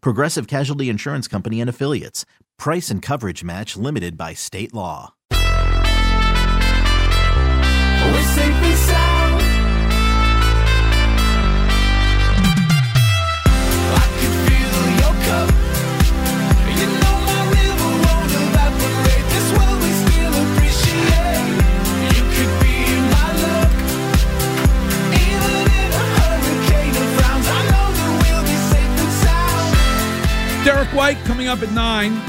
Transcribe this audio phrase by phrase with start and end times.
[0.00, 2.24] Progressive Casualty Insurance Company and Affiliates.
[2.58, 5.14] Price and coverage match limited by state law.
[13.94, 15.48] I can feel your cup.
[16.78, 17.15] You know
[30.96, 32.22] White coming up at nine.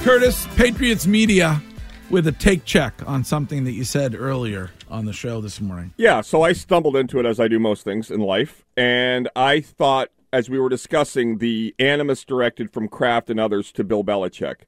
[0.00, 1.62] Curtis, Patriots Media,
[2.08, 5.92] with a take check on something that you said earlier on the show this morning.
[5.98, 9.60] Yeah, so I stumbled into it as I do most things in life, and I
[9.60, 14.62] thought as we were discussing the animus directed from Kraft and others to Bill Belichick,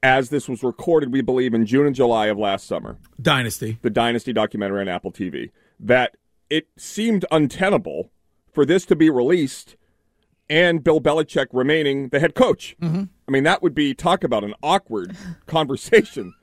[0.00, 3.80] as this was recorded, we believe in June and July of last summer, Dynasty.
[3.82, 6.16] the Dynasty documentary on Apple TV, that
[6.48, 8.12] it seemed untenable
[8.52, 9.74] for this to be released
[10.48, 12.76] and Bill Belichick remaining the head coach.
[12.80, 13.04] Mm-hmm.
[13.28, 15.16] I mean, that would be talk about an awkward
[15.46, 16.34] conversation.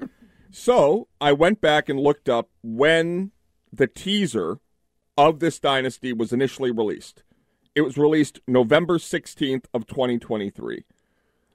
[0.51, 3.31] So I went back and looked up when
[3.71, 4.59] the teaser
[5.17, 7.23] of this dynasty was initially released.
[7.75, 10.85] It was released November 16th of 2023.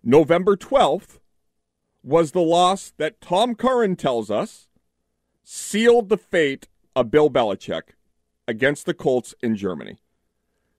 [0.02, 1.18] November 12th
[2.02, 4.68] was the loss that Tom Curran tells us
[5.44, 7.94] sealed the fate of Bill Belichick
[8.46, 9.98] against the Colts in Germany.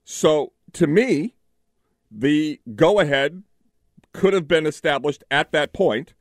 [0.04, 1.36] So to me,
[2.12, 3.44] the go ahead
[4.14, 6.14] could have been established at that point,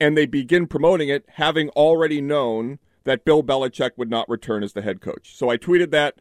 [0.00, 4.72] and they begin promoting it having already known that Bill Belichick would not return as
[4.72, 5.34] the head coach.
[5.36, 6.16] So I tweeted that,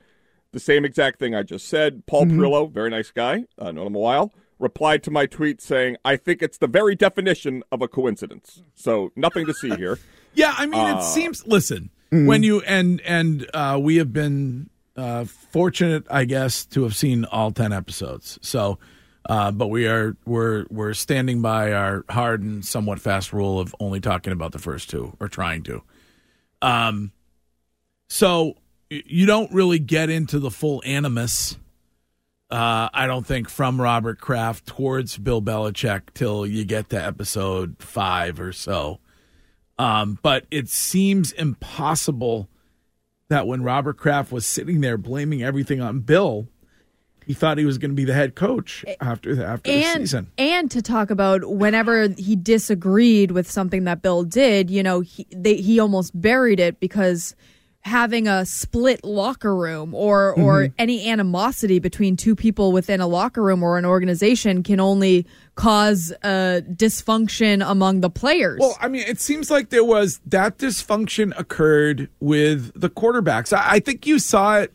[0.51, 2.05] the same exact thing I just said.
[2.07, 5.97] Paul Perillo, very nice guy, uh, known him a while, replied to my tweet saying,
[6.05, 8.63] I think it's the very definition of a coincidence.
[8.75, 9.99] So nothing to see here.
[10.35, 11.45] Yeah, I mean, Uh, it seems.
[11.47, 16.95] Listen, when you and and uh, we have been uh, fortunate, I guess, to have
[16.95, 18.37] seen all ten episodes.
[18.43, 18.77] So,
[19.25, 23.75] uh, but we are we're we're standing by our hard and somewhat fast rule of
[23.79, 25.81] only talking about the first two or trying to.
[26.61, 27.11] Um,
[28.09, 28.55] so
[28.89, 31.57] you don't really get into the full animus.
[32.49, 37.75] Uh, I don't think from Robert Kraft towards Bill Belichick till you get to episode
[37.79, 38.99] five or so.
[39.77, 42.49] Um, but it seems impossible
[43.29, 46.47] that when Robert Kraft was sitting there blaming everything on Bill,
[47.29, 50.01] he thought he was going to be the head coach after the, after the and
[50.01, 50.31] season.
[50.39, 55.27] and to talk about whenever he disagreed with something that Bill did, you know, he
[55.29, 57.35] they, he almost buried it because
[57.81, 60.73] having a split locker room or or Mm-hmm.
[60.79, 66.11] any animosity between two people within a locker room or an organization can only cause
[66.23, 68.57] uh, dysfunction among the players.
[68.59, 73.55] Well, I mean, it seems like there was that dysfunction occurred with the quarterbacks.
[73.55, 74.73] I, I think you saw it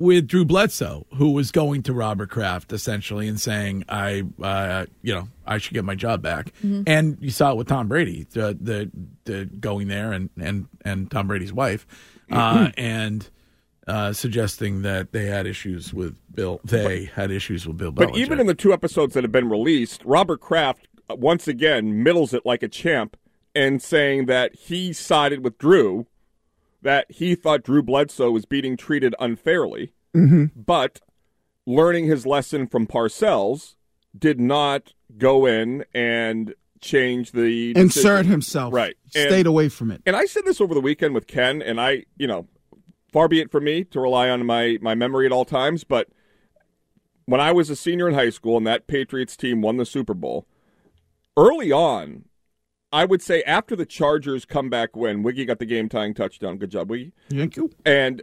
[0.00, 5.14] with Drew Bledsoe, who was going to Robert Kraft essentially and saying, "I, uh, you
[5.14, 6.52] know, I should get my job back."
[6.86, 8.90] And you saw it with Tom Brady, the the,
[9.24, 11.86] the going there and and and Tom Brady's wife,
[12.32, 13.30] uh, and
[13.86, 16.60] uh, suggesting that they had issues with Bill.
[16.64, 17.92] They had issues with Bill.
[17.92, 18.16] But Belichick.
[18.16, 22.32] even in the two episodes that have been released, Robert Kraft uh, once again middles
[22.32, 23.16] it like a champ
[23.54, 26.06] and saying that he sided with Drew,
[26.82, 30.46] that he thought Drew Bledsoe was being treated unfairly, Mm-hmm.
[30.60, 31.00] but
[31.66, 33.76] learning his lesson from Parcells
[34.18, 37.92] did not go in and change the Insert
[38.24, 38.30] decision.
[38.30, 38.74] himself.
[38.74, 38.96] Right.
[39.14, 40.02] And- Stayed away from it.
[40.06, 42.48] And I said this over the weekend with Ken, and I, you know,
[43.12, 46.08] far be it from me to rely on my my memory at all times, but
[47.26, 50.14] when I was a senior in high school and that Patriots team won the Super
[50.14, 50.46] Bowl,
[51.36, 52.24] early on,
[52.92, 56.56] I would say after the Chargers comeback win, Wiggy got the game tying touchdown.
[56.58, 57.12] Good job, Wiggy.
[57.30, 57.70] Thank you.
[57.86, 58.22] And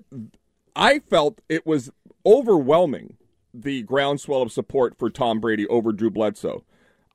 [0.77, 1.89] I felt it was
[2.24, 3.18] overwhelming
[3.51, 6.63] the groundswell of support for Tom Brady over Drew Bledsoe.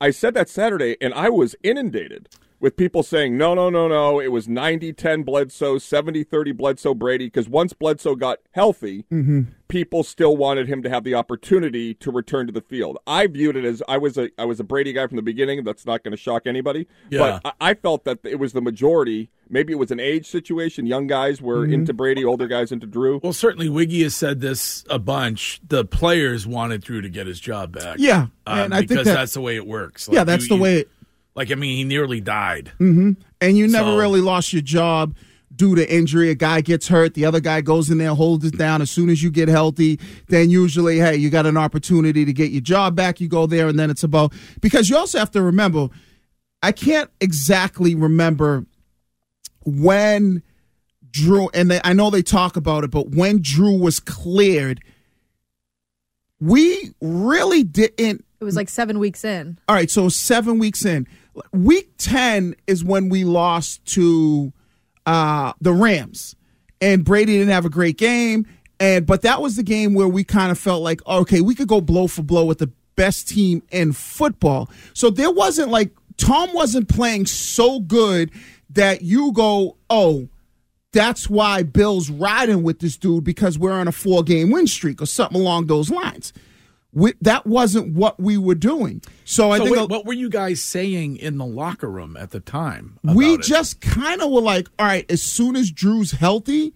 [0.00, 2.28] I said that Saturday, and I was inundated
[2.62, 6.94] with people saying, no, no, no, no, it was 90 10 Bledsoe, 70 30 Bledsoe
[6.94, 9.04] Brady, because once Bledsoe got healthy,
[9.68, 12.98] people still wanted him to have the opportunity to return to the field.
[13.06, 15.64] I viewed it as I was a I was a Brady guy from the beginning.
[15.64, 16.86] That's not going to shock anybody.
[17.10, 17.40] Yeah.
[17.42, 19.28] But I, I felt that it was the majority.
[19.50, 20.86] Maybe it was an age situation.
[20.86, 23.20] Young guys were into Brady, older guys into Drew.
[23.22, 25.60] Well, certainly Wiggy has said this a bunch.
[25.66, 27.96] The players wanted Drew to get his job back.
[27.98, 30.08] Yeah, um, and I think because that- that's the way it works.
[30.10, 30.78] yeah, that's the way.
[30.78, 30.88] It,
[31.34, 32.73] Like I mean, he nearly died.
[32.79, 33.12] Mm-hmm.
[33.40, 35.14] and you never So- really lost your job
[35.55, 36.31] due to injury.
[36.31, 38.81] A guy gets hurt, the other guy goes in there, holds it down.
[38.82, 42.50] As soon as you get healthy, then usually, hey, you got an opportunity to get
[42.50, 43.20] your job back.
[43.20, 45.88] You go there, and then it's about because you also have to remember.
[46.62, 48.64] I can't exactly remember
[49.64, 50.43] when
[51.11, 54.81] Drew and they, I know they talk about it, but when Drew was cleared,
[56.40, 59.58] we really didn't It was like seven weeks in.
[59.69, 61.06] all right, so seven weeks in.
[61.52, 64.52] Week 10 is when we lost to
[65.06, 66.37] uh, the Rams.
[66.81, 68.46] And Brady didn't have a great game.
[68.81, 71.69] And but that was the game where we kind of felt like, okay, we could
[71.69, 74.69] go blow for blow with the best team in football.
[74.93, 78.31] So there wasn't like Tom wasn't playing so good
[78.70, 80.29] that you go, oh,
[80.93, 85.00] that's why Bill's riding with this dude because we're on a four game win streak
[85.00, 86.32] or something along those lines.
[86.94, 89.00] We, that wasn't what we were doing.
[89.24, 92.16] So I So think wait, a- what were you guys saying in the locker room
[92.18, 92.98] at the time?
[93.02, 93.42] we it?
[93.42, 96.74] just kind of were like, all right, as soon as Drew's healthy,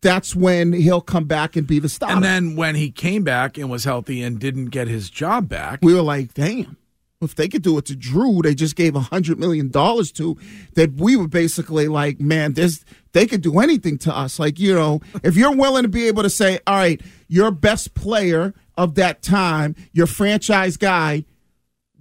[0.00, 2.16] that's when he'll come back and be the starter.
[2.16, 5.78] And then when he came back and was healthy and didn't get his job back,
[5.82, 6.76] we were like, damn.
[7.20, 10.36] If they could do it to Drew, they just gave a hundred million dollars to.
[10.74, 14.40] That we were basically like, man, this they could do anything to us.
[14.40, 17.94] Like you know, if you're willing to be able to say, all right, your best
[17.94, 21.24] player of that time, your franchise guy,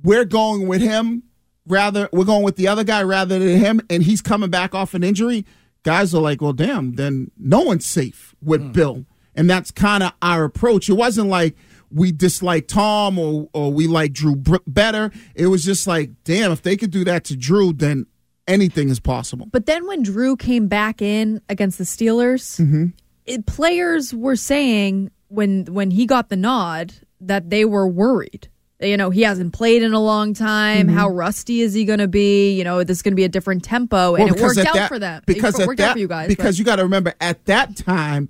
[0.03, 1.23] we're going with him
[1.67, 4.95] rather we're going with the other guy rather than him and he's coming back off
[4.95, 5.45] an injury
[5.83, 9.05] guys are like well damn then no one's safe with bill.
[9.35, 10.89] And that's kind of our approach.
[10.89, 11.55] It wasn't like
[11.91, 14.35] we dislike tom or, or we like drew
[14.67, 15.11] better.
[15.35, 18.07] It was just like damn if they could do that to drew then
[18.47, 19.47] anything is possible.
[19.51, 22.87] But then when Drew came back in against the Steelers, Mm-hmm.
[23.25, 28.49] it, players were saying when when he got the nod that they were worried.
[28.79, 30.87] You know, he hasn't played in a long time.
[30.87, 30.97] Mm-hmm.
[30.97, 32.53] How rusty is he going to be?
[32.57, 34.73] You know, this is going to be a different tempo, and Well, it worked out
[34.73, 35.21] that- for them.
[35.27, 36.27] Because it worked that, out for you guys.
[36.27, 38.27] Because you got to remember, at that time,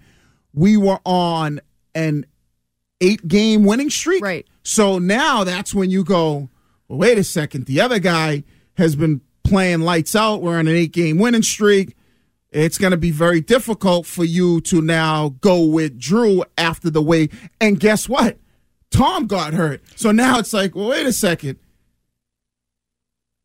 [0.53, 1.61] we were on
[1.95, 2.25] an
[2.99, 4.21] eight game winning streak.
[4.21, 4.45] Right.
[4.61, 6.49] So now that's when you go,
[6.89, 7.65] well, wait a second.
[7.65, 8.43] The other guy
[8.75, 10.41] has been playing lights out.
[10.41, 11.95] We're on an eight game winning streak.
[12.51, 17.01] It's going to be very difficult for you to now go with Drew after the
[17.01, 17.29] way.
[17.61, 18.37] And guess what?
[18.89, 19.81] Tom got hurt.
[19.95, 21.59] So now it's like, well, wait a second.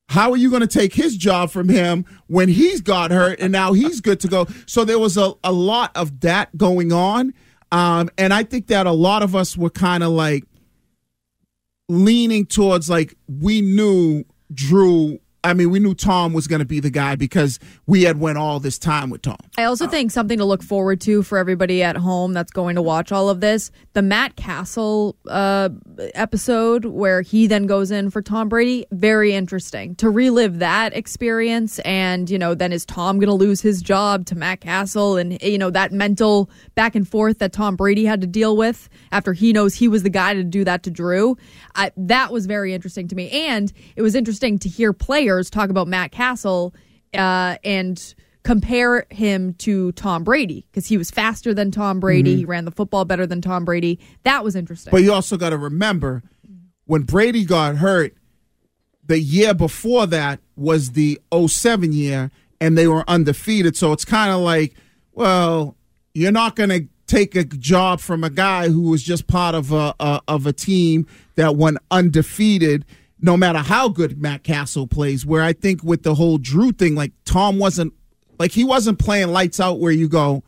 [0.08, 3.52] How are you going to take his job from him when he's got hurt and
[3.52, 4.46] now he's good to go?
[4.66, 7.32] So there was a, a lot of that going on.
[7.72, 10.44] Um, and I think that a lot of us were kind of like
[11.88, 15.18] leaning towards like we knew Drew.
[15.46, 18.36] I mean, we knew Tom was going to be the guy because we had went
[18.36, 19.36] all this time with Tom.
[19.56, 22.82] I also think something to look forward to for everybody at home that's going to
[22.82, 25.68] watch all of this the Matt Cassel uh,
[26.14, 28.86] episode where he then goes in for Tom Brady.
[28.90, 31.78] Very interesting to relive that experience.
[31.80, 35.16] And, you know, then is Tom going to lose his job to Matt Cassel?
[35.16, 38.88] And, you know, that mental back and forth that Tom Brady had to deal with
[39.12, 41.36] after he knows he was the guy to do that to Drew.
[41.76, 43.30] I, that was very interesting to me.
[43.30, 46.74] And it was interesting to hear players talk about Matt Cassel
[47.14, 52.36] uh, and compare him to Tom Brady because he was faster than Tom Brady.
[52.36, 53.98] He ran the football better than Tom Brady.
[54.22, 54.92] That was interesting.
[54.92, 56.22] But you also got to remember
[56.84, 58.14] when Brady got hurt,
[59.04, 63.76] the year before that was the 07 year, and they were undefeated.
[63.76, 64.74] So it's kind of like,
[65.12, 65.76] well,
[66.14, 69.72] you're not going to take a job from a guy who was just part of
[69.72, 72.84] a, a of a team that went undefeated.
[73.20, 76.94] No matter how good Matt Cassel plays, where I think with the whole Drew thing,
[76.94, 77.94] like Tom wasn't
[78.38, 80.44] like he wasn't playing lights out where you go,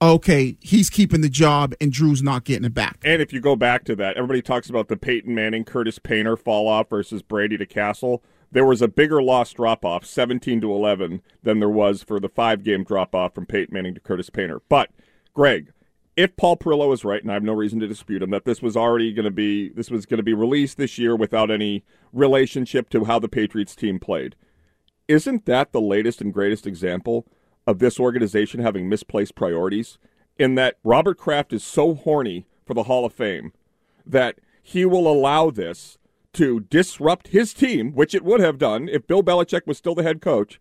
[0.00, 2.98] okay, he's keeping the job and Drew's not getting it back.
[3.04, 6.36] And if you go back to that, everybody talks about the Peyton Manning, Curtis Painter
[6.36, 8.22] fall off versus Brady to Cassel.
[8.50, 12.28] There was a bigger loss drop off, 17 to 11, than there was for the
[12.28, 14.60] five game drop off from Peyton Manning to Curtis Painter.
[14.68, 14.90] But,
[15.32, 15.72] Greg,
[16.16, 18.60] if Paul Perillo is right, and I have no reason to dispute him, that this
[18.60, 21.84] was already going to be this was going to be released this year without any
[22.12, 24.36] relationship to how the Patriots team played.
[25.08, 27.26] Isn't that the latest and greatest example
[27.66, 29.98] of this organization having misplaced priorities?
[30.38, 33.52] In that Robert Kraft is so horny for the Hall of Fame
[34.04, 35.98] that he will allow this
[36.32, 40.02] to disrupt his team, which it would have done if Bill Belichick was still the
[40.02, 40.58] head coach,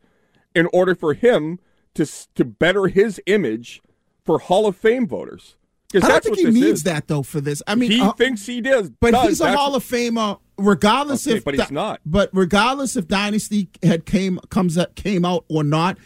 [0.54, 1.60] in order for him
[1.94, 2.06] to
[2.36, 3.82] to better his image
[4.26, 5.56] for Hall of Fame voters.
[5.94, 6.84] I don't that's think what he this needs is.
[6.84, 7.62] that though for this.
[7.68, 9.28] I mean, he uh, thinks he does, but does.
[9.28, 11.44] he's a That's- Hall of Famer, regardless Okay, if.
[11.44, 12.00] but he's not.
[12.06, 15.98] But regardless if Dynasty had came comes up, came out or not,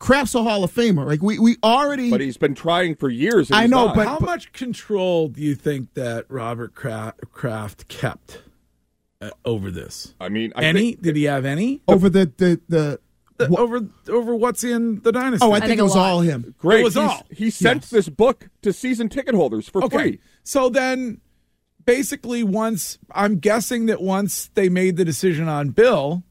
[0.00, 1.06] Kraft's a Hall of Famer.
[1.06, 2.10] Like we we already.
[2.10, 3.50] But he's been trying for years.
[3.50, 3.94] and I know, not.
[3.94, 8.42] but- How much control do you think that Robert Cra- Kraft kept
[9.20, 10.14] uh, over this?
[10.20, 10.80] I mean, I any?
[10.92, 11.82] think- Did he have any?
[11.86, 13.00] over the the the.
[13.48, 15.44] The- over over what's in the dynasty?
[15.46, 16.10] Oh, I think, think it a was lot.
[16.10, 16.54] all him.
[16.58, 16.80] Great.
[16.80, 17.26] It was He's- all.
[17.30, 17.90] He sent Yes.
[17.90, 19.96] this book to season ticket holders for okay.
[19.96, 20.20] free.
[20.44, 21.20] So then,
[21.84, 26.22] basically, once I'm guessing that once they made the decision on Bill,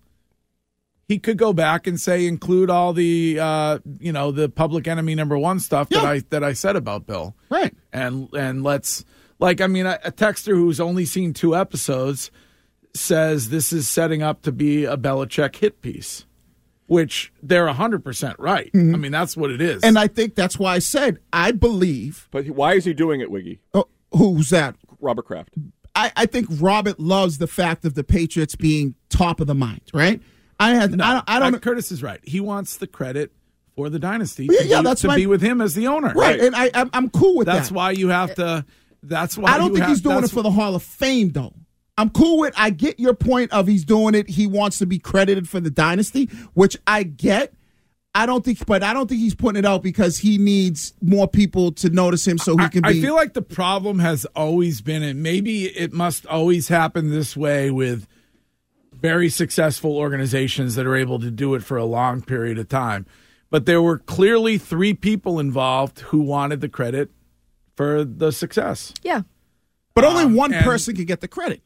[1.07, 5.15] he could go back and say include all the uh, you know the public enemy
[5.15, 6.09] number one stuff that Yeah.
[6.09, 7.35] I that I said about Bill.
[7.49, 7.73] Right.
[7.91, 9.03] and and let's
[9.39, 12.29] like I mean a, a texter who's only seen two episodes
[12.95, 16.25] says this is setting up to be a Belichick hit piece,
[16.89, 18.69] which they're hundred percent right.
[18.73, 19.83] I mean that's what it is.
[19.83, 22.27] And I think that's why I said I believe.
[22.31, 23.59] But why is he doing it, Wiggy?
[23.73, 24.75] Oh, who's that?
[24.99, 25.53] Robert Kraft.
[25.95, 29.81] I, I think Robert loves the fact of the Patriots being top of the mind.
[29.93, 30.21] Right.
[30.59, 30.91] I had.
[30.91, 31.23] no, I don't.
[31.27, 32.19] I don't uh, Curtis is right.
[32.23, 33.31] He wants the credit
[33.75, 34.47] for the dynasty.
[34.51, 36.11] Yeah, to yeah, be, that's to my- be with him as the owner.
[36.15, 36.39] right.
[36.39, 37.61] And I I'm, I'm cool with That's that.
[37.63, 38.65] That's why you have to.
[39.03, 41.29] That's why I don't you think have- he's doing it for the Hall of Fame,
[41.29, 41.53] though.
[41.99, 42.53] I'm cool with.
[42.57, 44.29] I get your point of he's doing it.
[44.29, 47.53] He wants to be credited for the dynasty, which I get.
[48.15, 51.27] I don't think, but I don't think he's putting it out because he needs more
[51.27, 52.99] people to notice him, so he can I, be.
[52.99, 57.35] I feel like the problem has always been, and maybe it must always happen this
[57.35, 58.07] way with
[58.93, 63.05] very successful organizations that are able to do it for a long period of time.
[63.49, 67.11] But there were clearly three people involved who wanted the credit
[67.75, 68.93] for the success.
[69.03, 69.21] Yeah.
[69.95, 71.61] but only um, one and- person can get the credit,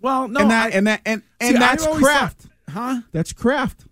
[0.00, 3.00] Well, no, and that I- and that and and see, that's Kraft, thought- huh?
[3.12, 3.86] That's Kraft.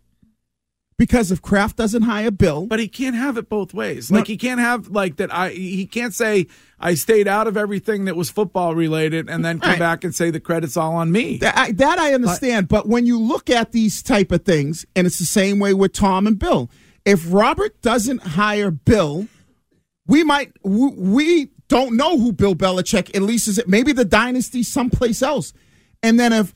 [0.98, 4.10] Because if Kraft doesn't hire Bill, But he can't have it both ways.
[4.10, 5.34] Like he can't have like that.
[5.34, 6.46] I he can't say
[6.78, 9.78] I stayed out of everything that was football related, and then come Right.
[9.78, 11.38] back and say the credit's all on me.
[11.38, 15.06] That I, that I understand, but when you look at these type of things, and
[15.06, 16.70] it's the same way with Tom and Bill.
[17.06, 19.26] If Robert doesn't hire Bill,
[20.06, 23.56] we might we, we don't know who Bill Belichick at least is.
[23.58, 25.54] It maybe the dynasty someplace else,
[26.02, 26.54] and then if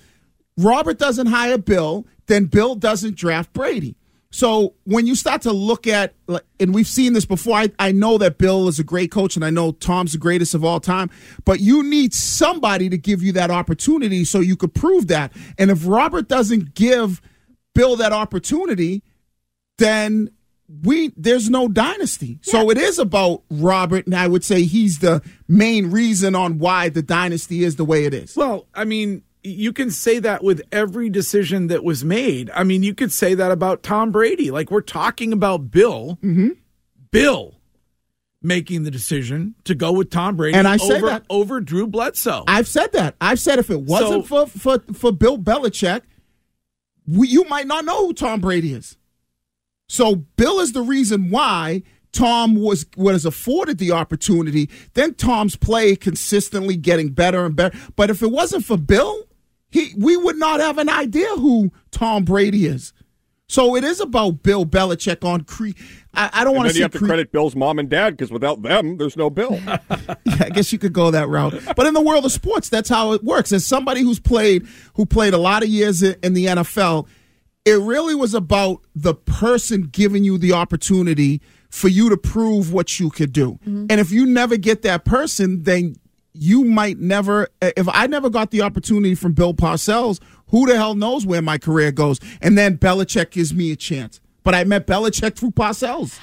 [0.56, 3.96] Robert doesn't hire Bill, then Bill doesn't draft Brady.
[4.30, 6.14] So when you start to look at,
[6.58, 9.44] and we've seen this before, I, I know that Bill is a great coach, and
[9.44, 11.08] I know Tom's the greatest of all time,
[11.44, 15.32] but you need somebody to give you that opportunity so you could prove that.
[15.56, 17.20] And if Robert doesn't give
[17.76, 19.04] Bill that opportunity,
[19.78, 20.30] then
[20.82, 22.40] we there's no dynasty.
[22.42, 26.88] So it is about Robert, and I would say he's the main reason on why
[26.88, 28.34] the dynasty is the way it is.
[28.34, 32.50] Well, I mean, you can say that with every decision that was made.
[32.54, 34.50] I mean, you could say that about Tom Brady.
[34.50, 36.48] Like we're talking about Bill, Mm-hmm.
[37.10, 37.60] Bill
[38.42, 41.24] making the decision to go with Tom Brady And I say over that.
[41.30, 42.44] over Drew Bledsoe.
[42.48, 43.14] I've said that.
[43.20, 46.02] I've said if it wasn't So- for, for for Bill Belichick,
[47.06, 48.96] we, you might not know who Tom Brady is.
[49.88, 51.82] So Bill is the reason why
[52.12, 54.70] Tom was was afforded the opportunity.
[54.94, 57.76] Then Tom's play consistently getting better and better.
[57.96, 59.26] But if it wasn't for Bill,
[59.74, 62.92] he we would not have an idea who Tom Brady is.
[63.48, 65.70] So it is about Bill Belichick on cre.
[66.14, 66.74] I, I don't want to.
[66.74, 69.30] say you have to cre- credit Bill's mom and dad because without them, there's no
[69.30, 69.58] Bill.
[70.26, 71.54] Yeah, I guess you could go that route.
[71.76, 73.52] But in the world of sports, that's how it works.
[73.52, 77.08] As somebody who's played who played a lot of years in in the NFL,
[77.64, 83.00] it really was about the person giving you the opportunity for you to prove what
[83.00, 83.58] you could do.
[83.66, 83.86] Mm-hmm.
[83.90, 85.96] And if you never get that person, then
[86.34, 90.94] you might never if I never got the opportunity from Bill Parcells, who the hell
[90.94, 92.18] knows where my career goes?
[92.42, 94.20] And then Belichick gives me a chance.
[94.42, 96.18] But I met Belichick through Parcells.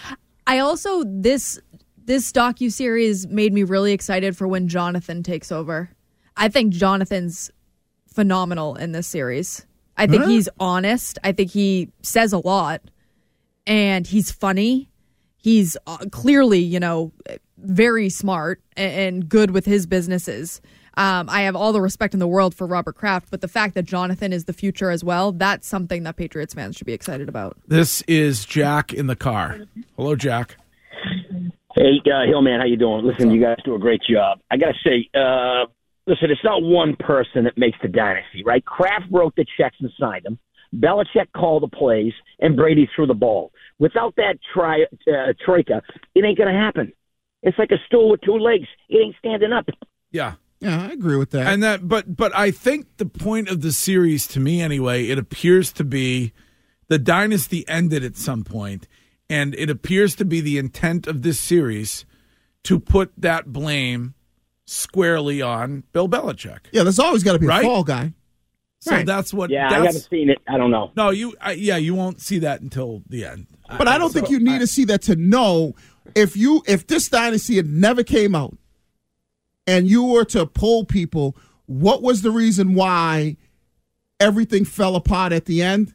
[0.46, 1.60] I also this
[2.04, 5.90] this docu series made me really excited for when Jonathan takes over.
[6.36, 7.52] I think Jonathan's
[8.14, 9.66] phenomenal in this series.
[9.98, 10.30] I think Huh?
[10.30, 11.20] he's honest.
[11.24, 12.82] I think he says a lot,
[13.68, 14.90] and he's funny.
[15.38, 17.12] He's uh, clearly, you know,
[17.64, 20.62] very smart and good with his businesses.
[20.98, 23.76] Um, I have all the respect in the world for Robert Kraft, but the fact
[23.76, 27.30] that Jonathan is the future as well, that's something that Patriots fans should be excited
[27.30, 27.58] about.
[27.68, 29.62] this is Jack in the car.
[29.96, 30.58] Hello, Jack.
[31.76, 33.06] Hey, uh, Hillman, how you doing?
[33.06, 34.40] Listen, you guys do a great job.
[34.52, 35.66] I got to say, uh,
[36.06, 38.64] listen, it's not one person that makes the dynasty, right?
[38.66, 40.38] Kraft wrote the checks and signed them.
[40.76, 43.52] Belichick called the plays, and Brady threw the ball.
[43.80, 45.82] Without that tri- uh, troika,
[46.14, 46.92] it ain't going to happen.
[47.44, 48.68] It's like a stool with two legs.
[48.90, 49.66] It ain't standing up.
[50.12, 50.34] Yeah.
[50.60, 51.48] Yeah, I agree with that.
[51.48, 55.18] And that, but but I think the point of the series, to me anyway, it
[55.18, 56.34] appears to be
[56.88, 58.88] the dynasty ended at some point,
[59.28, 62.06] and it appears to be the intent of this series
[62.66, 64.14] to put that blame
[64.66, 66.60] squarely on Bill Belichick.
[66.72, 67.64] yeah, there's always got to be Right?
[67.64, 68.14] a fall guy.
[68.82, 69.06] So Right.
[69.06, 69.50] that's what.
[69.50, 70.38] Yeah, I haven't seen it.
[70.48, 70.92] I don't know.
[70.96, 71.34] No, you.
[71.42, 73.48] I, yeah, you won't see that until the end.
[73.78, 75.74] But I don't think you need to see that to know
[76.16, 78.58] if you if this dynasty had never came out
[79.68, 83.38] and you were to poll people, what was the reason why
[84.20, 85.94] everything fell apart at the end?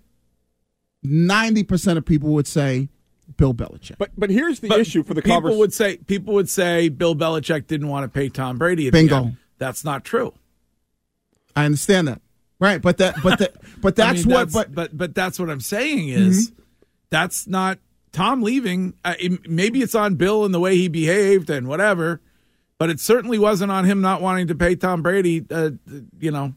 [1.03, 2.89] Ninety percent of people would say
[3.37, 3.97] Bill Belichick.
[3.99, 5.59] But but here's the But issue for the people conversation.
[5.61, 8.87] would say people would say Bill Belichick didn't want to pay Tom Brady.
[8.89, 9.17] At the Bingo.
[9.27, 9.37] end.
[9.59, 10.35] That's not true.
[11.55, 12.21] I understand that,
[12.61, 12.83] right?
[12.83, 14.51] But that, but that, but I that's mean, what.
[14.53, 14.75] that's- but Mm-hmm.
[14.75, 16.53] but but that's what I'm saying is
[17.11, 17.79] that's not
[18.17, 18.95] Tom leaving.
[19.05, 22.21] Uh, it- maybe it's on Bill and the way he behaved and whatever,
[22.79, 25.45] but it certainly wasn't on him not wanting to pay Tom Brady.
[25.51, 25.71] Uh,
[26.19, 26.55] you know,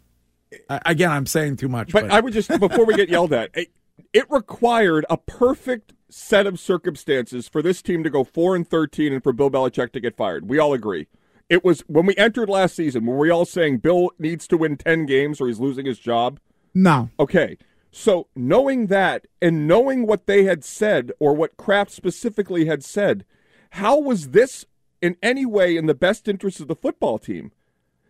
[0.70, 1.92] I, again, I'm saying too much.
[1.92, 3.70] But I would just before we get yelled at, it,
[4.14, 9.12] it required a perfect set of circumstances for this team to go four and thirteen
[9.14, 10.50] and for Bill Belichick to get fired.
[10.50, 11.08] We all agree.
[11.50, 13.06] It was when we entered last season.
[13.06, 16.40] Were we all saying Bill needs to win ten games or he's losing his job?
[16.74, 17.58] no, Okay.
[17.92, 23.26] So knowing that and knowing what they had said or what Kraft specifically had said,
[23.72, 24.66] how was this
[25.02, 27.52] in any way in the best interest of the football team?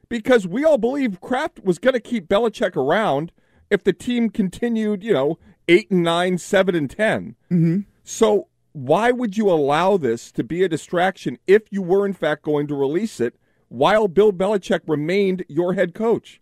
[0.09, 3.31] Because we all believe Kraft was going to keep Belichick around
[3.69, 7.79] if the team continued, you know, eight and nine, seven and 10 Mm-hmm.
[8.03, 12.43] So why would you allow this to be a distraction if you were in fact
[12.43, 13.35] going to release it
[13.67, 16.38] while Bill Belichick remained your head coach?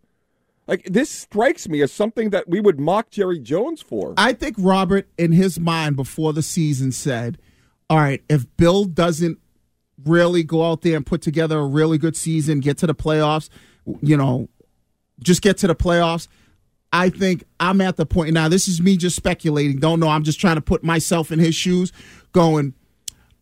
[0.68, 4.14] Like this strikes me as something that we would mock Jerry Jones for.
[4.18, 7.38] I think Robert, in his mind before the season, said,
[7.90, 9.40] "All right, if Bill doesn't
[10.06, 13.50] really go out there and put together a really good season, get to the playoffs,
[14.02, 14.50] you know,
[15.20, 16.28] just get to the playoffs."
[16.92, 18.48] I think I'm at the point now.
[18.48, 19.80] This is me just speculating.
[19.80, 20.08] Don't know.
[20.10, 21.92] I'm just trying to put myself in his shoes.
[22.32, 22.74] Going,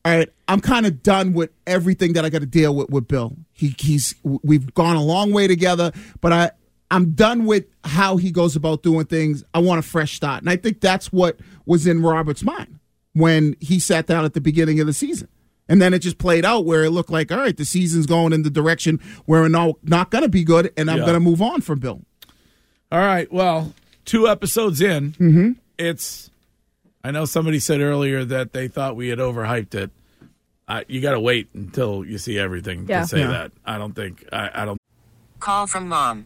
[0.03, 0.29] all right.
[0.47, 3.35] I'm kind of done with everything that I got to deal with with Bill.
[3.53, 6.51] He, he's we've gone a long way together, but I
[6.91, 9.43] I'm done with how he goes about doing things.
[9.53, 12.79] I want a fresh start, and I think that's what was in Robert's mind
[13.13, 15.27] when he sat down at the beginning of the season.
[15.67, 18.33] And then it just played out where it looked like, all right, the season's going
[18.33, 21.05] in the direction where we're no, not going to be good, and I'm Yeah.
[21.05, 22.01] going to move on from Bill.
[22.91, 23.31] All right.
[23.33, 23.73] Well,
[24.05, 25.51] two episodes in, Mm-hmm.
[25.79, 26.29] it's.
[27.03, 29.91] I know somebody said earlier that they thought we had overhyped it.
[30.67, 33.01] Uh, you got to wait until you see everything Yeah.
[33.01, 33.27] to say Yeah.
[33.27, 33.51] that.
[33.65, 34.23] I don't think.
[34.31, 34.79] I, I don't.
[35.39, 36.25] Call from mom.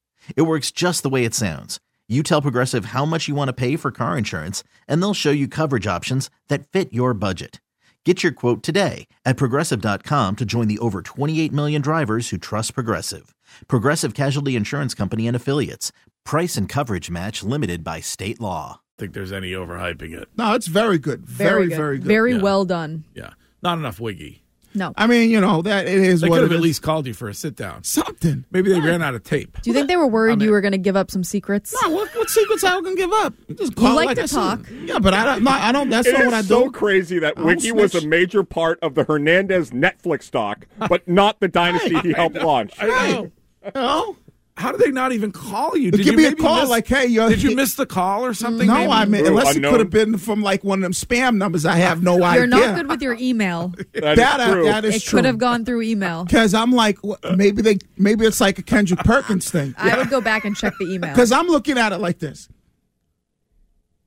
[0.35, 1.79] It works just the way it sounds.
[2.09, 5.31] You tell Progressive how much you want to pay for car insurance, and they'll show
[5.31, 7.61] you coverage options that fit your budget.
[8.03, 12.73] Get your quote today at progressive.com to join the over 28 million drivers who trust
[12.73, 13.33] Progressive.
[13.67, 15.91] Progressive Casualty Insurance Company and Affiliates.
[16.25, 18.81] Price and coverage match limited by state law.
[18.97, 20.27] I think there's any overhyping it.
[20.37, 21.25] No, it's very good.
[21.25, 21.77] Very, good.
[21.77, 22.07] very good.
[22.07, 22.41] Very Yeah.
[22.41, 23.05] well done.
[23.15, 23.31] Yeah,
[23.63, 24.43] not enough wiggy.
[24.73, 24.93] No.
[24.95, 27.13] I mean, you know, that it is They what could have at least called you
[27.13, 27.83] for a sit down.
[27.83, 28.45] something.
[28.51, 29.61] Maybe they ran out of tape.
[29.61, 31.23] Do you think they were worried I mean- you were going to give up some
[31.23, 31.75] secrets?
[31.83, 33.33] No, what, what secrets I was gonna give up?
[33.55, 34.59] Just call it like like to talk.
[34.69, 34.89] it.
[34.89, 35.43] Yeah, but I don't.
[35.43, 35.89] No, I don't.
[35.89, 36.47] That's It not is what I do.
[36.47, 40.65] so crazy that I don't Wiggy was a major part of the Hernandez Netflix stock,
[40.89, 42.73] but not the dynasty he helped launch.
[42.79, 43.31] I know.
[43.63, 44.15] You know?
[44.61, 45.91] How did they not even call you?
[45.91, 48.23] Did Give you me a call miss- like, hey, you're- Did you miss the call
[48.25, 48.67] or something?
[48.67, 48.91] No, maybe?
[48.91, 51.65] I mean, Ooh, unless it could have been from like one of them spam numbers.
[51.65, 52.39] I have no idea.
[52.41, 53.73] You're not good with your email.
[53.93, 54.63] That is that, uh, true.
[54.65, 55.17] that is It true.
[55.17, 56.23] could have gone through email.
[56.25, 59.73] Because I'm like, wh- maybe they, maybe it's like a Kendrick Perkins thing.
[59.77, 61.11] I would go back and check the email.
[61.11, 62.47] Because I'm looking at it like this.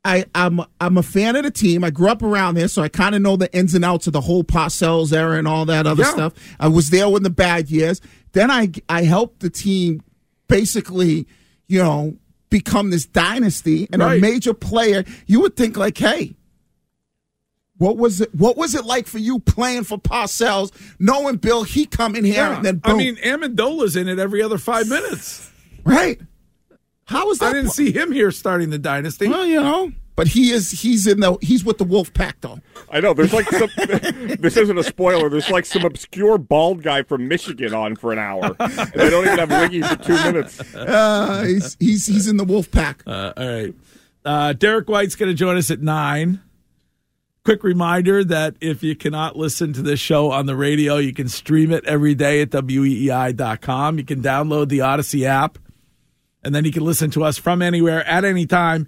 [0.07, 1.83] I, I'm I'm a fan of the team.
[1.83, 4.13] I grew up around there, so I kind of know the ins and outs of
[4.13, 6.11] the whole Parcells era and all that other Yeah.
[6.13, 6.35] stuff.
[6.61, 8.03] I was there when the bad years.
[8.33, 10.03] Then I I helped the team
[10.49, 11.27] basically
[11.67, 12.17] you know,
[12.51, 16.35] become this dynasty and a major player, you would think like, hey,
[17.79, 18.35] what was it?
[18.35, 22.45] What was it like for you playing for Parcells, knowing Bill, he come in here
[22.45, 25.51] and then boom, I mean, Amendola's in it every other five minutes.
[25.85, 26.21] right?
[27.07, 27.51] How is that?
[27.51, 29.29] I didn't see him here starting the dynasty.
[29.29, 30.71] Well, you know, but he is.
[30.71, 31.37] He's in the.
[31.41, 32.61] He's with the Wolf Pack though.
[32.91, 33.15] I know.
[33.15, 33.71] There's like some.
[33.77, 35.29] this isn't a spoiler.
[35.29, 38.55] There's like some obscure bald guy from Michigan on for an hour.
[38.59, 40.75] And they don't even have Wiggy for two minutes.
[40.75, 43.03] Uh, he's he's he's in the Wolf Pack.
[43.07, 43.75] Uh, all right.
[44.25, 46.41] Uh, Derek White's going to join us at nine.
[47.45, 51.29] Quick reminder that if you cannot listen to this show on the radio, you can
[51.29, 53.99] stream it every day at weei.com.
[53.99, 55.59] You can download the Audacy app,
[56.43, 58.87] and then you can listen to us from anywhere at any time.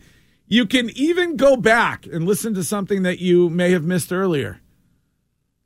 [0.48, 4.60] You can even go back and listen to something that you may have missed earlier,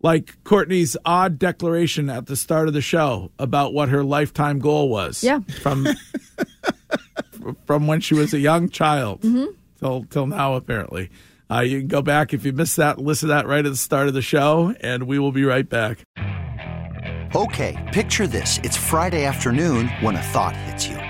[0.03, 4.89] like Courtney's odd declaration at the start of the show about what her lifetime goal
[4.89, 5.23] was.
[5.23, 5.41] Yeah.
[5.61, 5.87] From
[7.67, 9.23] from when she was a young child
[9.79, 11.11] till till now, apparently.
[11.51, 13.77] Uh, you can go back if you missed that, listen to that right at the
[13.77, 15.99] start of the show, and we will be right back.
[17.35, 18.59] Okay, picture this.
[18.63, 21.10] It's Friday afternoon when a thought hits you.